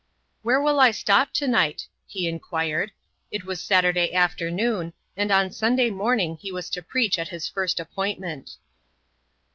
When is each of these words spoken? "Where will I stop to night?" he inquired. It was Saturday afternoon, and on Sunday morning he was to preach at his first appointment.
"Where 0.41 0.59
will 0.59 0.79
I 0.79 0.89
stop 0.89 1.31
to 1.33 1.47
night?" 1.47 1.87
he 2.07 2.27
inquired. 2.27 2.91
It 3.29 3.43
was 3.45 3.61
Saturday 3.61 4.15
afternoon, 4.15 4.93
and 5.15 5.29
on 5.29 5.51
Sunday 5.51 5.91
morning 5.91 6.37
he 6.37 6.51
was 6.51 6.71
to 6.71 6.81
preach 6.81 7.19
at 7.19 7.27
his 7.27 7.47
first 7.47 7.79
appointment. 7.79 8.55